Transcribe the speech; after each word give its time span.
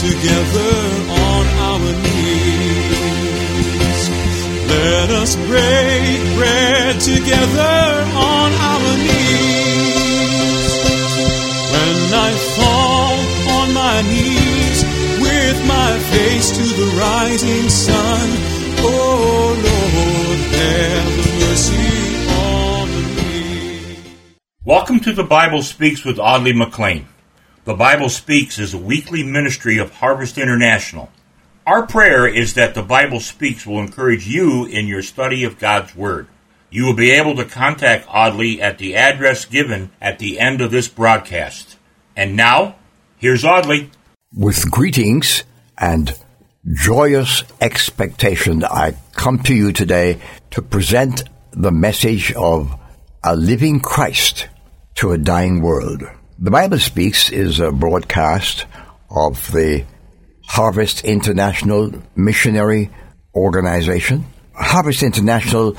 together 0.00 0.76
on 1.12 1.44
our 1.68 1.92
knees. 2.02 3.20
Let 4.66 5.10
us 5.10 5.36
break 5.36 6.18
bread 6.36 7.00
together 7.00 7.78
on 8.16 8.48
our 8.70 8.96
knees. 8.96 10.68
When 11.72 11.98
I 12.16 12.30
fall 12.56 13.16
on 13.60 13.68
my 13.74 14.00
knees 14.08 14.78
with 15.20 15.58
my 15.68 15.98
face 16.12 16.48
to 16.56 16.64
the 16.80 16.88
rising 16.96 17.68
sun, 17.68 18.26
oh 18.80 19.52
Lord, 19.66 20.40
have 20.56 21.14
mercy. 21.40 22.00
Welcome 24.64 25.00
to 25.00 25.12
the 25.12 25.24
Bible 25.24 25.62
Speaks 25.62 26.04
with 26.04 26.18
Audley 26.18 26.52
McLean. 26.52 27.06
The 27.70 27.76
Bible 27.76 28.08
Speaks 28.08 28.58
is 28.58 28.74
a 28.74 28.78
weekly 28.78 29.22
ministry 29.22 29.78
of 29.78 29.94
Harvest 29.94 30.38
International. 30.38 31.08
Our 31.64 31.86
prayer 31.86 32.26
is 32.26 32.54
that 32.54 32.74
the 32.74 32.82
Bible 32.82 33.20
Speaks 33.20 33.64
will 33.64 33.78
encourage 33.78 34.26
you 34.26 34.66
in 34.66 34.88
your 34.88 35.02
study 35.02 35.44
of 35.44 35.60
God's 35.60 35.94
Word. 35.94 36.26
You 36.68 36.84
will 36.84 36.96
be 36.96 37.12
able 37.12 37.36
to 37.36 37.44
contact 37.44 38.08
Audley 38.08 38.60
at 38.60 38.78
the 38.78 38.96
address 38.96 39.44
given 39.44 39.92
at 40.00 40.18
the 40.18 40.40
end 40.40 40.60
of 40.60 40.72
this 40.72 40.88
broadcast. 40.88 41.76
And 42.16 42.34
now, 42.34 42.74
here's 43.18 43.44
Audley. 43.44 43.92
With 44.34 44.68
greetings 44.68 45.44
and 45.78 46.12
joyous 46.74 47.44
expectation, 47.60 48.64
I 48.64 48.96
come 49.12 49.44
to 49.44 49.54
you 49.54 49.72
today 49.72 50.20
to 50.50 50.60
present 50.60 51.22
the 51.52 51.70
message 51.70 52.32
of 52.32 52.74
a 53.22 53.36
living 53.36 53.78
Christ 53.78 54.48
to 54.96 55.12
a 55.12 55.18
dying 55.18 55.62
world. 55.62 56.02
The 56.42 56.50
Bible 56.50 56.78
Speaks 56.78 57.30
is 57.30 57.60
a 57.60 57.70
broadcast 57.70 58.64
of 59.10 59.52
the 59.52 59.84
Harvest 60.46 61.04
International 61.04 61.92
Missionary 62.16 62.88
Organization. 63.34 64.24
Harvest 64.54 65.02
International 65.02 65.76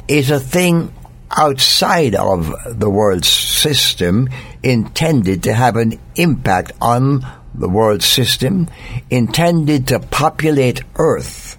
is 0.09 0.31
a 0.31 0.41
thing 0.41 0.93
outside 1.31 2.15
of 2.15 2.53
the 2.67 2.91
world 2.91 3.25
system 3.25 4.29
intended 4.63 5.45
to 5.45 5.53
have 5.53 5.77
an 5.77 6.01
impact 6.17 6.73
on 6.81 7.25
the 7.55 7.69
world 7.69 8.03
system, 8.03 8.69
intended 9.11 9.89
to 9.89 10.01
populate 10.01 10.83
Earth 10.97 11.59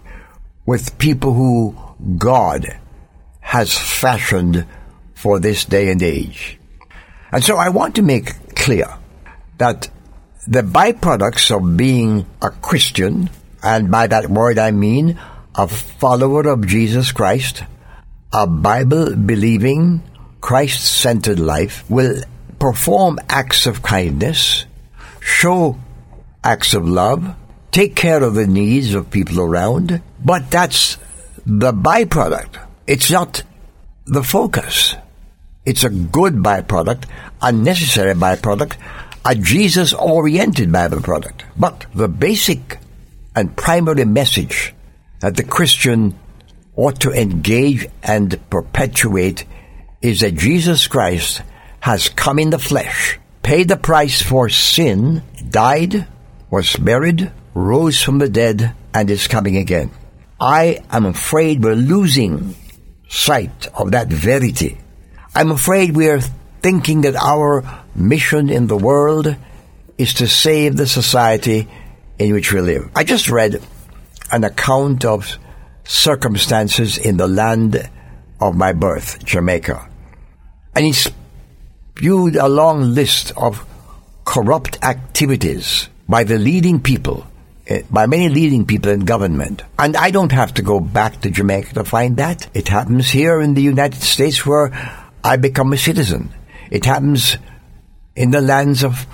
with 0.65 0.97
people 0.97 1.33
who 1.33 1.75
God 2.17 2.79
has 3.39 3.77
fashioned 3.77 4.65
for 5.13 5.39
this 5.39 5.65
day 5.65 5.91
and 5.91 6.03
age. 6.03 6.59
And 7.31 7.43
so 7.43 7.57
I 7.57 7.69
want 7.69 7.95
to 7.95 8.01
make 8.01 8.55
clear 8.55 8.87
that 9.57 9.89
the 10.47 10.61
byproducts 10.61 11.55
of 11.55 11.77
being 11.77 12.25
a 12.41 12.49
Christian, 12.49 13.29
and 13.63 13.91
by 13.91 14.07
that 14.07 14.29
word 14.29 14.57
I 14.57 14.71
mean 14.71 15.19
a 15.59 15.67
follower 15.67 16.47
of 16.47 16.65
Jesus 16.65 17.11
Christ, 17.11 17.63
a 18.31 18.47
Bible 18.47 19.13
believing, 19.17 20.01
Christ 20.39 20.85
centered 20.85 21.37
life, 21.37 21.83
will 21.89 22.23
perform 22.59 23.19
acts 23.27 23.65
of 23.65 23.83
kindness, 23.83 24.63
show 25.19 25.77
acts 26.45 26.73
of 26.73 26.87
love, 26.87 27.35
take 27.71 27.93
care 27.93 28.23
of 28.23 28.35
the 28.35 28.47
needs 28.47 28.93
of 28.93 29.11
people 29.11 29.41
around, 29.41 30.01
but 30.23 30.49
that's 30.49 30.97
the 31.45 31.73
byproduct. 31.73 32.55
It's 32.87 33.11
not 33.11 33.43
the 34.05 34.23
focus. 34.23 34.95
It's 35.65 35.83
a 35.83 35.89
good 35.89 36.35
byproduct, 36.35 37.03
a 37.41 37.51
necessary 37.51 38.13
byproduct, 38.13 38.77
a 39.25 39.35
Jesus 39.35 39.91
oriented 39.91 40.69
byproduct. 40.69 41.41
But 41.57 41.85
the 41.93 42.07
basic 42.07 42.79
and 43.35 43.57
primary 43.57 44.05
message 44.05 44.73
that 45.19 45.35
the 45.35 45.43
Christian 45.43 46.17
ought 46.75 47.01
to 47.01 47.11
engage 47.11 47.87
and 48.03 48.39
perpetuate 48.49 49.45
is 50.01 50.21
that 50.21 50.35
Jesus 50.35 50.87
Christ 50.87 51.41
has 51.81 52.09
come 52.09 52.39
in 52.39 52.49
the 52.49 52.59
flesh, 52.59 53.19
paid 53.43 53.67
the 53.67 53.77
price 53.77 54.21
for 54.21 54.49
sin, 54.49 55.23
died, 55.49 56.07
was 56.49 56.75
buried, 56.75 57.31
rose 57.53 58.01
from 58.01 58.19
the 58.19 58.29
dead, 58.29 58.73
and 58.93 59.09
is 59.09 59.27
coming 59.27 59.57
again. 59.57 59.91
I 60.39 60.79
am 60.89 61.05
afraid 61.05 61.63
we're 61.63 61.75
losing 61.75 62.55
sight 63.09 63.67
of 63.75 63.91
that 63.91 64.07
verity. 64.07 64.77
I'm 65.35 65.51
afraid 65.51 65.95
we're 65.95 66.21
thinking 66.61 67.01
that 67.01 67.15
our 67.15 67.63
mission 67.95 68.49
in 68.49 68.67
the 68.67 68.77
world 68.77 69.35
is 69.97 70.13
to 70.15 70.27
save 70.27 70.77
the 70.77 70.87
society 70.87 71.67
in 72.17 72.33
which 72.33 72.53
we 72.53 72.61
live. 72.61 72.89
I 72.95 73.03
just 73.03 73.29
read 73.29 73.61
an 74.31 74.43
account 74.43 75.05
of 75.05 75.37
circumstances 75.83 76.97
in 76.97 77.17
the 77.17 77.27
land 77.27 77.89
of 78.39 78.55
my 78.55 78.73
birth, 78.73 79.23
Jamaica. 79.25 79.87
And 80.75 80.85
he 80.85 80.93
spewed 80.93 82.35
a 82.35 82.47
long 82.47 82.93
list 82.93 83.31
of 83.35 83.65
corrupt 84.23 84.77
activities 84.83 85.89
by 86.07 86.23
the 86.23 86.37
leading 86.37 86.79
people, 86.79 87.25
eh, 87.67 87.81
by 87.89 88.05
many 88.05 88.29
leading 88.29 88.65
people 88.65 88.91
in 88.91 89.01
government. 89.01 89.63
And 89.77 89.97
I 89.97 90.11
don't 90.11 90.31
have 90.31 90.53
to 90.55 90.61
go 90.61 90.79
back 90.79 91.21
to 91.21 91.31
Jamaica 91.31 91.73
to 91.73 91.83
find 91.83 92.17
that. 92.17 92.47
It 92.53 92.67
happens 92.67 93.09
here 93.09 93.41
in 93.41 93.55
the 93.55 93.61
United 93.61 94.01
States 94.01 94.45
where 94.45 94.71
I 95.23 95.37
become 95.37 95.73
a 95.73 95.77
citizen. 95.77 96.31
It 96.69 96.85
happens 96.85 97.37
in 98.15 98.31
the 98.31 98.41
lands 98.41 98.83
of 98.83 99.07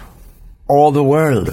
all 0.68 0.92
the 0.92 1.04
world. 1.04 1.50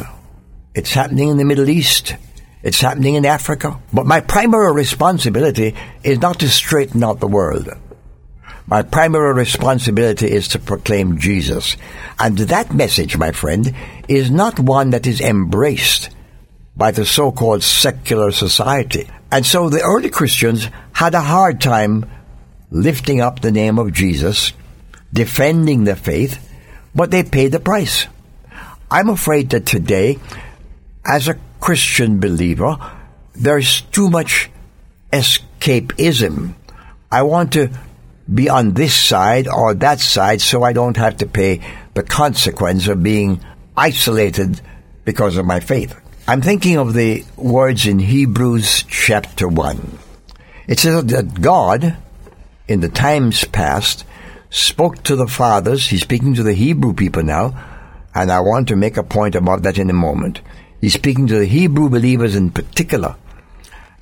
It's 0.74 0.92
happening 0.92 1.28
in 1.28 1.36
the 1.36 1.44
Middle 1.44 1.68
East. 1.68 2.16
It's 2.62 2.80
happening 2.80 3.14
in 3.14 3.26
Africa. 3.26 3.80
But 3.92 4.06
my 4.06 4.20
primary 4.20 4.72
responsibility 4.72 5.74
is 6.04 6.20
not 6.20 6.38
to 6.40 6.48
straighten 6.48 7.02
out 7.02 7.20
the 7.20 7.26
world. 7.26 7.68
My 8.66 8.82
primary 8.82 9.34
responsibility 9.34 10.30
is 10.30 10.48
to 10.48 10.58
proclaim 10.58 11.18
Jesus. 11.18 11.76
And 12.18 12.38
that 12.38 12.72
message, 12.72 13.16
my 13.16 13.32
friend, 13.32 13.74
is 14.06 14.30
not 14.30 14.60
one 14.60 14.90
that 14.90 15.06
is 15.06 15.20
embraced 15.20 16.10
by 16.76 16.92
the 16.92 17.04
so-called 17.04 17.62
secular 17.62 18.30
society. 18.30 19.10
And 19.30 19.44
so 19.44 19.68
the 19.68 19.82
early 19.82 20.10
Christians 20.10 20.68
had 20.92 21.14
a 21.14 21.20
hard 21.20 21.60
time 21.60 22.08
lifting 22.70 23.20
up 23.20 23.40
the 23.40 23.50
name 23.50 23.78
of 23.78 23.92
Jesus, 23.92 24.52
defending 25.12 25.84
the 25.84 25.96
faith, 25.96 26.48
but 26.94 27.10
they 27.10 27.24
paid 27.24 27.52
the 27.52 27.60
price. 27.60 28.06
I'm 28.90 29.08
afraid 29.08 29.50
that 29.50 29.66
today, 29.66 30.18
as 31.04 31.28
a 31.28 31.38
Christian 31.62 32.18
believer, 32.18 32.76
there's 33.34 33.82
too 33.82 34.10
much 34.10 34.50
escapism. 35.12 36.54
I 37.10 37.22
want 37.22 37.52
to 37.52 37.70
be 38.32 38.48
on 38.48 38.74
this 38.74 38.96
side 38.96 39.46
or 39.46 39.72
that 39.74 40.00
side 40.00 40.40
so 40.40 40.64
I 40.64 40.72
don't 40.72 40.96
have 40.96 41.18
to 41.18 41.26
pay 41.26 41.60
the 41.94 42.02
consequence 42.02 42.88
of 42.88 43.04
being 43.04 43.40
isolated 43.76 44.60
because 45.04 45.36
of 45.36 45.46
my 45.46 45.60
faith. 45.60 45.94
I'm 46.26 46.42
thinking 46.42 46.78
of 46.78 46.94
the 46.94 47.24
words 47.36 47.86
in 47.86 48.00
Hebrews 48.00 48.82
chapter 48.88 49.46
1. 49.46 49.98
It 50.66 50.80
says 50.80 51.04
that 51.06 51.40
God, 51.40 51.96
in 52.66 52.80
the 52.80 52.88
times 52.88 53.44
past, 53.44 54.04
spoke 54.50 55.00
to 55.04 55.14
the 55.14 55.28
fathers. 55.28 55.86
He's 55.86 56.02
speaking 56.02 56.34
to 56.34 56.42
the 56.42 56.54
Hebrew 56.54 56.92
people 56.92 57.22
now, 57.22 57.54
and 58.16 58.32
I 58.32 58.40
want 58.40 58.66
to 58.68 58.76
make 58.76 58.96
a 58.96 59.04
point 59.04 59.36
about 59.36 59.62
that 59.62 59.78
in 59.78 59.90
a 59.90 59.94
moment. 59.94 60.40
He's 60.82 60.94
speaking 60.94 61.28
to 61.28 61.38
the 61.38 61.46
Hebrew 61.46 61.88
believers 61.88 62.34
in 62.34 62.50
particular. 62.50 63.14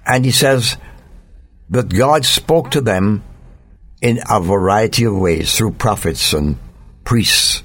And 0.06 0.24
he 0.24 0.30
says 0.30 0.78
that 1.68 1.90
God 1.90 2.24
spoke 2.24 2.70
to 2.70 2.80
them 2.80 3.22
in 4.00 4.18
a 4.28 4.40
variety 4.40 5.04
of 5.04 5.14
ways 5.14 5.54
through 5.54 5.72
prophets 5.72 6.32
and 6.32 6.58
priests. 7.04 7.62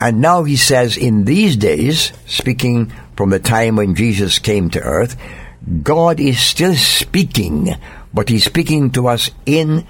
And 0.00 0.20
now 0.20 0.44
he 0.44 0.54
says, 0.54 0.96
in 0.96 1.24
these 1.24 1.56
days, 1.56 2.12
speaking 2.26 2.92
from 3.16 3.30
the 3.30 3.40
time 3.40 3.74
when 3.74 3.96
Jesus 3.96 4.38
came 4.38 4.70
to 4.70 4.80
earth, 4.80 5.16
God 5.82 6.20
is 6.20 6.40
still 6.40 6.74
speaking, 6.76 7.74
but 8.14 8.28
he's 8.28 8.44
speaking 8.44 8.92
to 8.92 9.08
us 9.08 9.32
in 9.46 9.84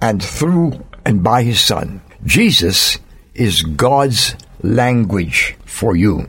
and 0.00 0.20
through 0.20 0.84
and 1.04 1.22
by 1.22 1.44
his 1.44 1.60
son. 1.60 2.02
Jesus 2.24 2.98
is 3.34 3.62
God's 3.62 4.34
language 4.62 5.56
for 5.64 5.94
you. 5.94 6.28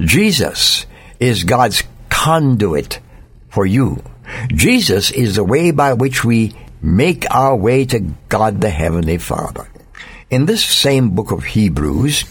Jesus 0.00 0.86
is 1.20 1.44
God's 1.44 1.82
conduit 2.08 3.00
for 3.48 3.66
you. 3.66 4.02
Jesus 4.48 5.10
is 5.10 5.36
the 5.36 5.44
way 5.44 5.70
by 5.70 5.94
which 5.94 6.24
we 6.24 6.54
make 6.82 7.24
our 7.30 7.56
way 7.56 7.84
to 7.86 8.00
God 8.28 8.60
the 8.60 8.70
Heavenly 8.70 9.18
Father. 9.18 9.68
In 10.30 10.46
this 10.46 10.64
same 10.64 11.10
book 11.10 11.32
of 11.32 11.44
Hebrews, 11.44 12.24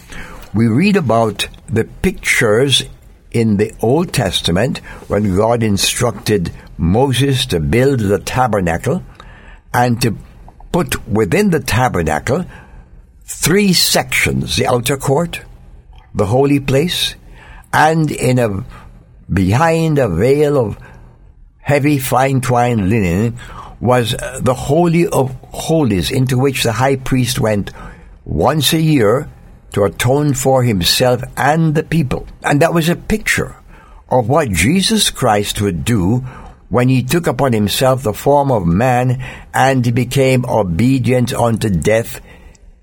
we 0.53 0.67
read 0.67 0.95
about 0.95 1.47
the 1.67 1.83
pictures 1.83 2.83
in 3.31 3.57
the 3.57 3.73
Old 3.81 4.13
Testament 4.13 4.79
when 5.07 5.35
God 5.35 5.63
instructed 5.63 6.51
Moses 6.77 7.45
to 7.47 7.59
build 7.59 7.99
the 7.99 8.19
tabernacle 8.19 9.03
and 9.73 10.01
to 10.01 10.17
put 10.71 11.07
within 11.07 11.49
the 11.49 11.59
tabernacle 11.59 12.45
three 13.25 13.73
sections 13.73 14.55
the 14.55 14.67
outer 14.67 14.97
court, 14.97 15.41
the 16.13 16.27
holy 16.27 16.59
place, 16.59 17.15
and 17.73 18.11
in 18.11 18.39
a 18.39 18.65
behind 19.31 19.99
a 19.99 20.07
veil 20.07 20.57
of 20.57 20.77
heavy 21.57 21.97
fine 21.99 22.41
twined 22.41 22.89
linen 22.89 23.37
was 23.79 24.13
uh, 24.13 24.39
the 24.41 24.53
Holy 24.53 25.07
of 25.07 25.31
Holies 25.51 26.11
into 26.11 26.37
which 26.37 26.63
the 26.63 26.71
high 26.71 26.95
priest 26.95 27.39
went 27.39 27.71
once 28.25 28.73
a 28.73 28.81
year 28.81 29.29
to 29.73 29.83
atone 29.83 30.33
for 30.33 30.63
himself 30.63 31.21
and 31.35 31.75
the 31.75 31.83
people. 31.83 32.25
And 32.43 32.61
that 32.61 32.73
was 32.73 32.89
a 32.89 32.95
picture 32.95 33.55
of 34.09 34.29
what 34.29 34.49
Jesus 34.49 35.09
Christ 35.09 35.61
would 35.61 35.83
do 35.83 36.19
when 36.69 36.89
he 36.89 37.03
took 37.03 37.27
upon 37.27 37.53
himself 37.53 38.03
the 38.03 38.13
form 38.13 38.51
of 38.51 38.65
man 38.65 39.23
and 39.53 39.93
became 39.93 40.45
obedient 40.45 41.33
unto 41.33 41.69
death, 41.69 42.21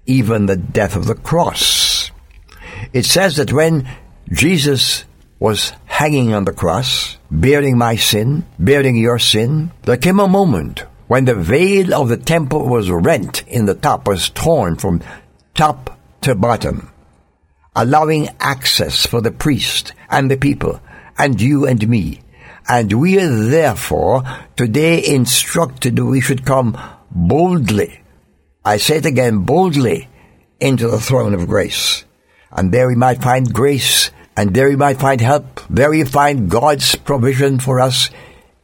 even 0.07 0.47
the 0.47 0.57
death 0.57 0.97
of 0.97 1.07
the 1.07 1.15
cross. 1.15 2.11
It 2.93 3.05
says 3.05 3.37
that 3.37 3.53
when 3.53 3.89
Jesus 4.31 5.05
was 5.39 5.73
hanging 5.85 6.33
on 6.33 6.45
the 6.45 6.53
cross, 6.53 7.19
bearing 7.31 7.77
my 7.77 7.97
sin, 7.97 8.47
bearing 8.59 8.97
your 8.97 9.19
sin, 9.19 9.71
there 9.83 9.97
came 9.97 10.21
a 10.21 10.29
moment 10.29 10.85
when 11.07 11.27
the 11.27 11.35
veil 11.35 11.95
of 11.95 12.09
the 12.09 12.17
temple 12.17 12.67
was 12.67 12.91
rent 12.91 13.45
in 13.47 13.67
the 13.67 13.75
top, 13.75 14.09
was 14.09 14.31
torn 14.31 14.77
from 14.77 15.03
top 15.55 15.99
to 16.23 16.35
bottom, 16.35 16.91
allowing 17.77 18.29
access 18.41 19.07
for 19.07 19.21
the 19.21 19.31
priest 19.31 19.93
and 20.09 20.31
the 20.31 20.37
people, 20.37 20.81
and 21.19 21.41
you 21.41 21.67
and 21.67 21.87
me. 21.87 22.21
And 22.67 22.93
we 22.95 23.21
are 23.21 23.29
therefore 23.29 24.23
today 24.57 25.05
instructed 25.05 25.99
we 25.99 26.23
should 26.23 26.47
come 26.47 26.79
boldly, 27.11 28.01
I 28.65 28.79
say 28.79 28.97
it 28.97 29.07
again, 29.07 29.41
boldly 29.41 30.09
into 30.59 30.89
the 30.89 31.01
throne 31.01 31.35
of 31.35 31.47
grace. 31.47 32.05
And 32.55 32.73
there 32.73 32.87
we 32.87 32.95
might 32.95 33.21
find 33.23 33.53
grace, 33.53 34.11
and 34.37 34.55
there 34.55 34.69
we 34.69 34.77
might 34.77 35.01
find 35.01 35.21
help, 35.21 35.61
there 35.69 35.91
we 35.91 36.05
find 36.05 36.49
God's 36.49 36.95
provision 36.95 37.59
for 37.59 37.81
us 37.81 38.11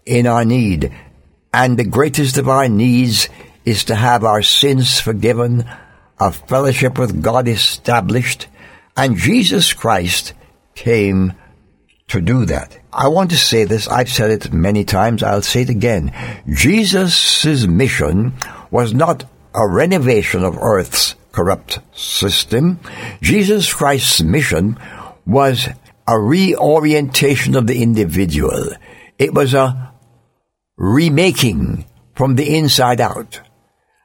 in 0.07 0.27
our 0.27 0.45
need. 0.45 0.93
And 1.53 1.77
the 1.77 1.85
greatest 1.85 2.39
of 2.39 2.49
our 2.49 2.69
needs 2.69 3.29
is 3.65 3.85
to 3.85 3.95
have 3.97 4.25
our 4.25 4.43
sins 4.43 5.01
forgiven 5.01 5.69
a 6.19 6.31
fellowship 6.31 6.99
with 6.99 7.23
God 7.23 7.49
established, 7.49 8.47
and 8.97 9.17
Jesus 9.17 9.73
Christ 9.73 10.35
came 10.75 11.35
to 12.09 12.21
do 12.21 12.45
that. 12.47 12.79
I 12.93 13.09
want 13.09 13.31
to 13.31 13.37
say 13.37 13.65
this, 13.65 13.89
I've 13.89 14.09
said 14.09 14.31
it 14.31 14.53
many 14.53 14.85
times, 14.85 15.23
I'll 15.23 15.43
say 15.43 15.63
it 15.63 15.71
again. 15.71 16.13
Jesus' 16.49 17.67
mission 17.67 18.35
was 18.71 18.93
not 18.93 19.25
a 19.55 19.67
renovation 19.67 20.45
of 20.45 20.59
earth's 20.59 21.15
corrupt 21.32 21.79
system. 21.93 22.81
Jesus 23.21 23.73
Christ's 23.73 24.23
mission 24.23 24.79
was 25.27 25.69
a 26.06 26.19
reorientation 26.19 27.56
of 27.56 27.67
the 27.67 27.82
individual. 27.82 28.71
It 29.19 29.35
was 29.35 29.55
a 29.55 29.93
remaking 30.77 31.85
from 32.15 32.37
the 32.37 32.56
inside 32.56 33.00
out 33.00 33.41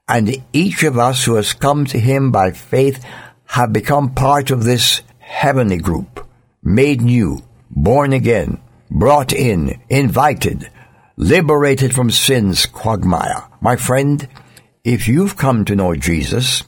and 0.07 0.43
each 0.53 0.83
of 0.83 0.97
us 0.97 1.25
who 1.25 1.35
has 1.35 1.53
come 1.53 1.85
to 1.85 1.99
him 1.99 2.31
by 2.31 2.51
faith 2.51 3.03
have 3.45 3.73
become 3.73 4.13
part 4.13 4.51
of 4.51 4.63
this 4.63 5.01
heavenly 5.19 5.77
group, 5.77 6.27
made 6.63 7.01
new, 7.01 7.43
born 7.69 8.13
again, 8.13 8.59
brought 8.89 9.33
in, 9.33 9.79
invited, 9.89 10.69
liberated 11.17 11.93
from 11.93 12.11
sin's 12.11 12.65
quagmire. 12.65 13.43
My 13.61 13.75
friend, 13.75 14.27
if 14.83 15.07
you've 15.07 15.37
come 15.37 15.65
to 15.65 15.75
know 15.75 15.95
Jesus, 15.95 16.63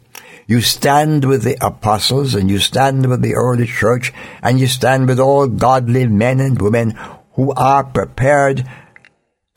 you 0.48 0.62
stand 0.62 1.26
with 1.26 1.44
the 1.44 1.58
apostles 1.64 2.34
and 2.34 2.50
you 2.50 2.58
stand 2.58 3.06
with 3.06 3.22
the 3.22 3.36
early 3.36 3.68
church 3.68 4.14
and 4.42 4.60
you 4.60 4.68
stand 4.68 5.08
with 5.08 5.20
all 5.20 5.48
godly 5.48 6.08
men 6.08 6.40
and 6.40 6.62
women 6.62 6.98
who 7.34 7.52
are 7.54 7.84
prepared 7.84 8.66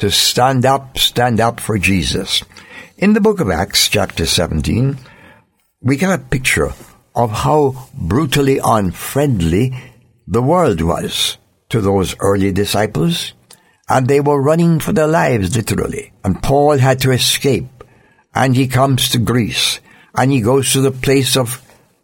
to 0.01 0.11
stand 0.11 0.67
up, 0.67 0.99
stand 0.99 1.41
up 1.41 1.61
for 1.61 1.79
Jesus. 1.79 2.43
In 2.99 3.13
the 3.13 3.21
book 3.21 3.41
of 3.41 3.51
Acts, 3.51 3.89
chapter 3.89 4.27
17, 4.27 4.99
we 5.81 5.97
get 5.97 6.13
a 6.13 6.23
picture 6.23 6.73
of 7.15 7.31
how 7.31 7.89
brutally 7.95 8.59
unfriendly 8.63 9.75
the 10.27 10.43
world 10.43 10.81
was 10.81 11.39
to 11.69 11.81
those 11.81 12.17
early 12.21 12.53
disciples, 12.53 13.33
and 13.89 14.09
they 14.09 14.21
were 14.21 14.43
running 14.43 14.81
for 14.81 14.93
their 14.93 15.07
lives 15.07 15.57
literally. 15.57 16.13
And 16.25 16.43
Paul 16.43 16.79
had 16.79 17.01
to 17.01 17.13
escape, 17.13 17.85
and 18.35 18.57
he 18.57 18.69
comes 18.69 19.09
to 19.11 19.19
Greece, 19.19 19.81
and 20.15 20.31
he 20.31 20.41
goes 20.41 20.73
to 20.73 20.81
the 20.81 20.91
place 20.91 21.37
of 21.37 21.63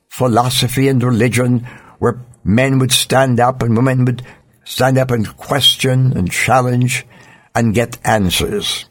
philosophy 0.09 0.89
and 0.89 1.03
religion 1.03 1.61
where 1.99 2.21
men 2.45 2.79
would 2.79 2.93
stand 2.93 3.41
up 3.41 3.63
and 3.63 3.77
women 3.77 4.05
would 4.05 4.23
stand 4.65 4.99
up 4.99 5.11
and 5.11 5.37
question 5.37 6.17
and 6.17 6.31
challenge 6.31 7.07
and 7.55 7.75
get 7.75 7.99
answers. 8.05 8.87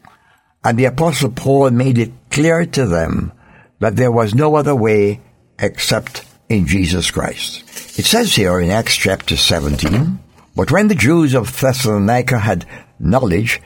And 0.64 0.78
the 0.78 0.86
Apostle 0.86 1.30
Paul 1.30 1.70
made 1.70 1.98
it 1.98 2.12
clear 2.30 2.66
to 2.66 2.86
them 2.86 3.32
that 3.78 3.96
there 3.96 4.10
was 4.10 4.34
no 4.34 4.56
other 4.56 4.74
way 4.74 5.20
except 5.58 6.24
in 6.48 6.66
Jesus 6.66 7.10
Christ. 7.10 7.62
It 7.98 8.04
says 8.04 8.34
here 8.34 8.60
in 8.60 8.70
Acts 8.70 8.96
chapter 8.96 9.36
17, 9.36 10.18
But 10.54 10.70
when 10.70 10.88
the 10.88 10.94
Jews 10.94 11.34
of 11.34 11.60
Thessalonica 11.60 12.38
had 12.38 12.66
knowledge 12.98 13.60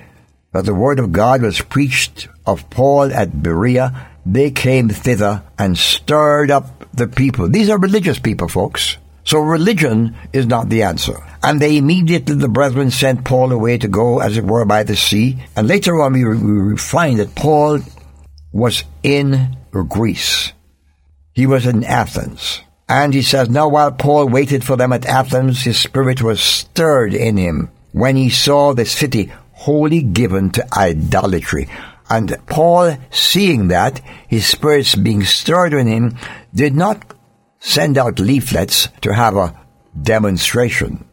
that 0.53 0.65
the 0.65 0.75
word 0.75 0.99
of 0.99 1.13
God 1.13 1.43
was 1.43 1.61
preached 1.61 2.29
of 2.45 2.69
Paul 2.71 3.13
at 3.13 3.43
Berea, 3.43 4.10
they 4.27 4.51
came 4.51 4.89
thither 4.89 5.43
and 5.59 5.77
stirred 5.77 6.51
up 6.51 6.87
the 6.93 7.09
people. 7.09 7.49
These 7.49 7.71
are 7.71 7.79
religious 7.79 8.19
people, 8.19 8.49
folks. 8.49 8.97
So 9.25 9.39
religion 9.39 10.17
is 10.33 10.47
not 10.47 10.69
the 10.69 10.83
answer. 10.83 11.17
And 11.43 11.61
they 11.61 11.77
immediately, 11.77 12.35
the 12.35 12.49
brethren 12.49 12.91
sent 12.91 13.25
Paul 13.25 13.53
away 13.53 13.79
to 13.79 13.89
go, 13.89 14.21
as 14.21 14.37
it 14.37 14.45
were, 14.45 14.65
by 14.65 14.83
the 14.83 14.97
sea. 14.97 15.39
And 15.57 15.69
later 15.69 16.01
on, 16.01 16.13
we, 16.13 16.25
we 16.25 16.77
find 16.77 17.19
that 17.19 17.35
Paul 17.35 17.81
was 18.53 18.85
in 19.03 19.57
Greece. 19.71 20.53
He 21.33 21.47
was 21.47 21.67
in 21.67 21.85
Athens. 21.85 22.61
And 22.89 23.15
he 23.15 23.23
says, 23.23 23.49
Now 23.49 23.69
while 23.69 23.93
Paul 23.93 24.29
waited 24.29 24.65
for 24.65 24.77
them 24.77 24.93
at 24.93 25.07
Athens, 25.07 25.63
his 25.63 25.79
spirit 25.79 26.23
was 26.23 26.41
stirred 26.41 27.15
in 27.15 27.37
him 27.37 27.71
when 27.93 28.17
he 28.17 28.31
saw 28.31 28.75
the 28.75 28.85
city 28.85 29.31
wholly 29.53 30.03
given 30.03 30.51
to 30.51 30.67
idolatry. 30.77 31.69
And 32.11 32.37
Paul, 32.47 32.97
seeing 33.11 33.69
that, 33.69 34.01
his 34.27 34.45
spirits 34.45 34.97
being 34.97 35.23
stirred 35.23 35.73
in 35.73 35.87
him, 35.87 36.19
did 36.53 36.75
not 36.75 37.15
send 37.61 37.97
out 37.97 38.19
leaflets 38.19 38.89
to 39.03 39.15
have 39.15 39.37
a 39.37 39.55
demonstration. 40.01 41.05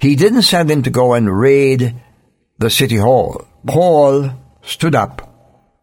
He 0.00 0.14
didn't 0.14 0.42
send 0.42 0.70
them 0.70 0.82
to 0.84 0.90
go 0.90 1.14
and 1.14 1.36
raid 1.36 2.00
the 2.58 2.70
city 2.70 2.96
hall. 2.96 3.44
Paul 3.66 4.30
stood 4.62 4.94
up 4.94 5.26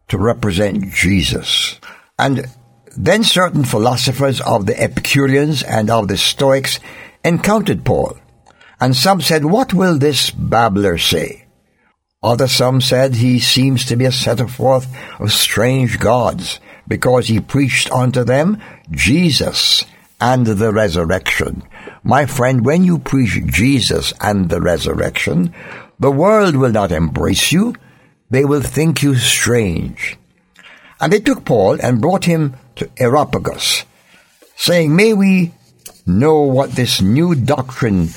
to 0.08 0.16
represent 0.16 0.92
Jesus. 0.92 1.78
And 2.18 2.46
then 2.96 3.24
certain 3.24 3.64
philosophers 3.64 4.40
of 4.40 4.66
the 4.66 4.80
Epicureans 4.80 5.62
and 5.62 5.90
of 5.90 6.08
the 6.08 6.16
Stoics 6.16 6.80
encountered 7.22 7.84
Paul. 7.84 8.16
And 8.80 8.96
some 8.96 9.20
said, 9.20 9.44
What 9.44 9.74
will 9.74 9.98
this 9.98 10.30
babbler 10.30 10.98
say? 10.98 11.47
Other 12.22 12.48
some 12.48 12.80
said 12.80 13.14
he 13.14 13.38
seems 13.38 13.84
to 13.84 13.96
be 13.96 14.04
a 14.04 14.12
setter 14.12 14.48
forth 14.48 14.88
of 15.20 15.32
strange 15.32 16.00
gods, 16.00 16.58
because 16.88 17.28
he 17.28 17.38
preached 17.38 17.92
unto 17.92 18.24
them 18.24 18.60
Jesus 18.90 19.84
and 20.20 20.44
the 20.44 20.72
resurrection. 20.72 21.62
My 22.02 22.26
friend, 22.26 22.64
when 22.64 22.82
you 22.82 22.98
preach 22.98 23.38
Jesus 23.46 24.12
and 24.20 24.48
the 24.48 24.60
resurrection, 24.60 25.54
the 26.00 26.10
world 26.10 26.56
will 26.56 26.72
not 26.72 26.90
embrace 26.90 27.52
you. 27.52 27.74
They 28.30 28.44
will 28.44 28.62
think 28.62 29.02
you 29.02 29.14
strange. 29.14 30.16
And 31.00 31.12
they 31.12 31.20
took 31.20 31.44
Paul 31.44 31.78
and 31.80 32.00
brought 32.00 32.24
him 32.24 32.56
to 32.76 32.90
Areopagus, 32.98 33.84
saying, 34.56 34.94
May 34.94 35.12
we 35.12 35.52
know 36.04 36.40
what 36.42 36.72
this 36.72 37.00
new 37.00 37.36
doctrine 37.36 38.08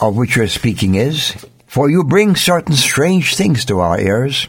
of 0.00 0.16
which 0.16 0.36
you're 0.36 0.48
speaking 0.48 0.94
is? 0.94 1.36
For 1.72 1.88
you 1.88 2.04
bring 2.04 2.36
certain 2.36 2.74
strange 2.74 3.34
things 3.34 3.64
to 3.64 3.80
our 3.80 3.98
ears. 3.98 4.46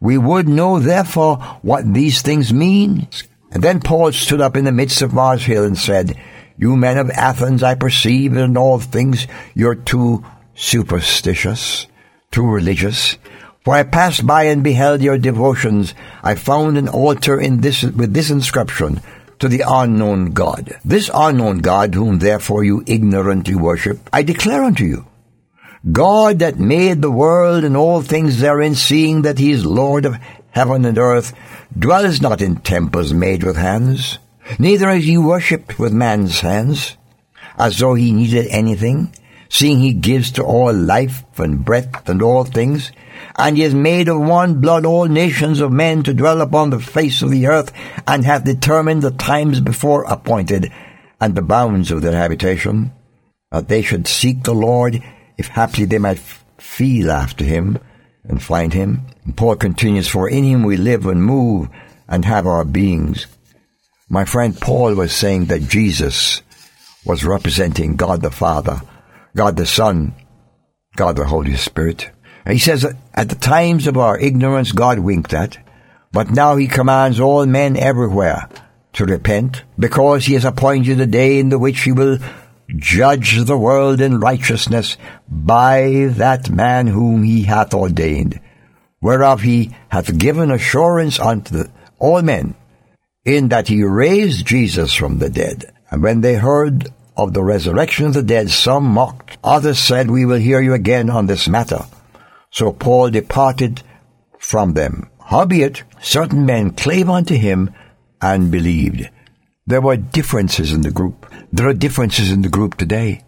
We 0.00 0.16
would 0.16 0.48
know 0.48 0.78
therefore 0.78 1.36
what 1.60 1.92
these 1.92 2.22
things 2.22 2.50
mean. 2.50 3.08
And 3.50 3.62
then 3.62 3.80
Paul 3.80 4.12
stood 4.12 4.40
up 4.40 4.56
in 4.56 4.64
the 4.64 4.72
midst 4.72 5.02
of 5.02 5.12
Mars 5.12 5.44
Hill 5.44 5.64
and 5.64 5.76
said, 5.76 6.16
You 6.56 6.74
men 6.74 6.96
of 6.96 7.10
Athens, 7.10 7.62
I 7.62 7.74
perceive 7.74 8.34
in 8.38 8.56
all 8.56 8.78
things 8.78 9.26
you're 9.52 9.74
too 9.74 10.24
superstitious, 10.54 11.88
too 12.30 12.46
religious. 12.46 13.18
For 13.62 13.74
I 13.74 13.82
passed 13.82 14.26
by 14.26 14.44
and 14.44 14.64
beheld 14.64 15.02
your 15.02 15.18
devotions. 15.18 15.92
I 16.22 16.36
found 16.36 16.78
an 16.78 16.88
altar 16.88 17.38
in 17.38 17.60
this 17.60 17.82
with 17.82 18.14
this 18.14 18.30
inscription 18.30 19.02
to 19.40 19.48
the 19.48 19.62
unknown 19.68 20.32
God. 20.32 20.72
This 20.86 21.10
unknown 21.12 21.58
God, 21.58 21.92
whom 21.94 22.18
therefore 22.18 22.64
you 22.64 22.82
ignorantly 22.86 23.56
worship, 23.56 24.08
I 24.10 24.22
declare 24.22 24.62
unto 24.62 24.84
you. 24.84 25.06
God 25.92 26.40
that 26.40 26.58
made 26.58 27.00
the 27.00 27.10
world 27.10 27.62
and 27.62 27.76
all 27.76 28.02
things 28.02 28.40
therein, 28.40 28.74
seeing 28.74 29.22
that 29.22 29.38
he 29.38 29.52
is 29.52 29.64
Lord 29.64 30.04
of 30.04 30.18
heaven 30.50 30.84
and 30.84 30.98
earth, 30.98 31.32
dwells 31.78 32.20
not 32.20 32.42
in 32.42 32.56
temples 32.56 33.12
made 33.12 33.44
with 33.44 33.56
hands, 33.56 34.18
neither 34.58 34.90
is 34.90 35.04
he 35.04 35.16
worshipped 35.16 35.78
with 35.78 35.92
man's 35.92 36.40
hands, 36.40 36.96
as 37.56 37.78
though 37.78 37.94
he 37.94 38.10
needed 38.10 38.48
anything, 38.48 39.14
seeing 39.48 39.78
he 39.78 39.92
gives 39.92 40.32
to 40.32 40.42
all 40.42 40.72
life 40.72 41.22
and 41.38 41.64
breath 41.64 42.08
and 42.08 42.20
all 42.20 42.42
things, 42.42 42.90
and 43.36 43.56
he 43.56 43.62
has 43.62 43.74
made 43.74 44.08
of 44.08 44.20
one 44.20 44.60
blood 44.60 44.84
all 44.84 45.04
nations 45.06 45.60
of 45.60 45.70
men 45.70 46.02
to 46.02 46.14
dwell 46.14 46.40
upon 46.40 46.70
the 46.70 46.80
face 46.80 47.22
of 47.22 47.30
the 47.30 47.46
earth, 47.46 47.72
and 48.08 48.24
hath 48.24 48.44
determined 48.44 49.02
the 49.02 49.12
times 49.12 49.60
before 49.60 50.04
appointed, 50.04 50.72
and 51.20 51.36
the 51.36 51.42
bounds 51.42 51.92
of 51.92 52.02
their 52.02 52.16
habitation, 52.16 52.90
that 53.52 53.68
they 53.68 53.82
should 53.82 54.08
seek 54.08 54.42
the 54.42 54.54
Lord 54.54 55.00
if 55.38 55.48
haply 55.48 55.84
they 55.84 55.98
might 55.98 56.18
feel 56.18 57.10
after 57.10 57.44
him 57.44 57.78
and 58.24 58.42
find 58.42 58.72
him. 58.72 59.02
And 59.24 59.36
Paul 59.36 59.56
continues, 59.56 60.08
For 60.08 60.28
in 60.28 60.44
him 60.44 60.62
we 60.62 60.76
live 60.76 61.06
and 61.06 61.22
move 61.22 61.68
and 62.08 62.24
have 62.24 62.46
our 62.46 62.64
beings. 62.64 63.26
My 64.08 64.24
friend 64.24 64.58
Paul 64.58 64.94
was 64.94 65.12
saying 65.12 65.46
that 65.46 65.68
Jesus 65.68 66.42
was 67.04 67.24
representing 67.24 67.96
God 67.96 68.22
the 68.22 68.30
Father, 68.30 68.80
God 69.34 69.56
the 69.56 69.66
Son, 69.66 70.14
God 70.96 71.16
the 71.16 71.26
Holy 71.26 71.56
Spirit. 71.56 72.10
And 72.44 72.52
he 72.52 72.60
says 72.60 72.86
at 73.14 73.28
the 73.28 73.34
times 73.34 73.86
of 73.86 73.96
our 73.96 74.18
ignorance 74.18 74.72
God 74.72 75.00
winked 75.00 75.34
at, 75.34 75.58
but 76.12 76.30
now 76.30 76.56
he 76.56 76.68
commands 76.68 77.20
all 77.20 77.46
men 77.46 77.76
everywhere 77.76 78.48
to 78.94 79.04
repent, 79.04 79.62
because 79.78 80.24
he 80.24 80.32
has 80.32 80.44
appointed 80.46 80.98
a 81.00 81.06
day 81.06 81.38
in 81.38 81.50
the 81.50 81.58
which 81.58 81.80
he 81.80 81.92
will 81.92 82.18
judge 82.68 83.44
the 83.44 83.58
world 83.58 84.00
in 84.00 84.20
righteousness 84.20 84.96
by 85.28 86.08
that 86.10 86.50
man 86.50 86.86
whom 86.86 87.22
he 87.22 87.42
hath 87.42 87.74
ordained, 87.74 88.40
whereof 89.00 89.42
he 89.42 89.74
hath 89.88 90.18
given 90.18 90.50
assurance 90.50 91.18
unto 91.18 91.64
all 91.98 92.22
men, 92.22 92.54
in 93.24 93.48
that 93.48 93.68
he 93.68 93.82
raised 93.82 94.46
Jesus 94.46 94.92
from 94.94 95.18
the 95.18 95.30
dead. 95.30 95.72
And 95.90 96.02
when 96.02 96.20
they 96.20 96.34
heard 96.34 96.88
of 97.16 97.32
the 97.32 97.42
resurrection 97.42 98.06
of 98.06 98.14
the 98.14 98.22
dead, 98.22 98.50
some 98.50 98.84
mocked, 98.84 99.38
others 99.42 99.78
said, 99.78 100.10
We 100.10 100.26
will 100.26 100.38
hear 100.38 100.60
you 100.60 100.74
again 100.74 101.08
on 101.08 101.26
this 101.26 101.48
matter. 101.48 101.86
So 102.50 102.72
Paul 102.72 103.10
departed 103.10 103.82
from 104.38 104.74
them. 104.74 105.10
Howbeit, 105.24 105.82
certain 106.00 106.46
men 106.46 106.70
clave 106.70 107.08
unto 107.08 107.34
him 107.34 107.74
and 108.20 108.50
believed. 108.50 109.10
There 109.68 109.80
were 109.80 109.96
differences 109.96 110.72
in 110.72 110.82
the 110.82 110.92
group. 110.92 111.26
There 111.52 111.66
are 111.66 111.74
differences 111.74 112.30
in 112.30 112.42
the 112.42 112.48
group 112.48 112.76
today. 112.76 113.24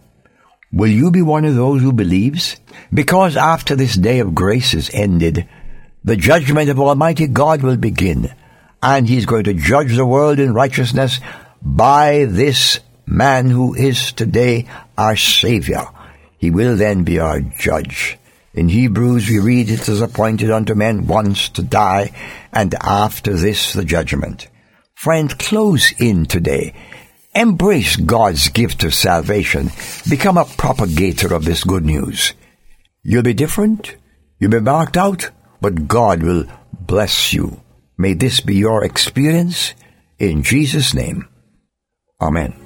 Will 0.72 0.90
you 0.90 1.10
be 1.10 1.20
one 1.20 1.44
of 1.44 1.56
those 1.56 1.82
who 1.82 1.92
believes? 1.92 2.60
Because 2.94 3.36
after 3.36 3.74
this 3.74 3.96
day 3.96 4.20
of 4.20 4.36
grace 4.36 4.72
is 4.72 4.88
ended, 4.94 5.48
the 6.04 6.14
judgment 6.14 6.70
of 6.70 6.78
Almighty 6.78 7.26
God 7.26 7.62
will 7.62 7.76
begin, 7.76 8.32
and 8.80 9.08
He's 9.08 9.26
going 9.26 9.44
to 9.44 9.54
judge 9.54 9.96
the 9.96 10.06
world 10.06 10.38
in 10.38 10.54
righteousness 10.54 11.18
by 11.60 12.26
this 12.26 12.78
man 13.04 13.50
who 13.50 13.74
is 13.74 14.12
today 14.12 14.68
our 14.96 15.16
Savior. 15.16 15.86
He 16.38 16.52
will 16.52 16.76
then 16.76 17.02
be 17.02 17.18
our 17.18 17.40
judge. 17.40 18.16
In 18.54 18.68
Hebrews 18.68 19.28
we 19.28 19.40
read 19.40 19.70
it 19.70 19.88
is 19.88 20.00
appointed 20.00 20.52
unto 20.52 20.76
men 20.76 21.08
once 21.08 21.48
to 21.48 21.62
die, 21.64 22.12
and 22.52 22.76
after 22.80 23.34
this 23.34 23.72
the 23.72 23.84
judgment. 23.84 24.46
Friend, 24.98 25.38
close 25.38 25.92
in 26.00 26.26
today. 26.26 26.74
Embrace 27.32 27.94
God's 27.94 28.48
gift 28.48 28.82
of 28.82 28.92
salvation. 28.92 29.70
Become 30.10 30.36
a 30.36 30.44
propagator 30.44 31.32
of 31.32 31.44
this 31.44 31.62
good 31.62 31.84
news. 31.84 32.32
You'll 33.04 33.22
be 33.22 33.32
different. 33.32 33.94
You'll 34.40 34.50
be 34.50 34.58
marked 34.58 34.96
out, 34.96 35.30
but 35.60 35.86
God 35.86 36.24
will 36.24 36.46
bless 36.72 37.32
you. 37.32 37.62
May 37.96 38.14
this 38.14 38.40
be 38.40 38.56
your 38.56 38.82
experience 38.82 39.72
in 40.18 40.42
Jesus' 40.42 40.92
name. 40.94 41.28
Amen. 42.20 42.56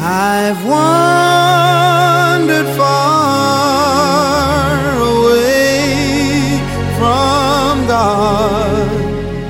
I've 0.00 0.66
wandered 0.66 2.66
far 2.76 3.57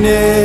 never 0.00 0.41